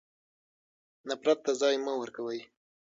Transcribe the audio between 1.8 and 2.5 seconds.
مه ورکوئ.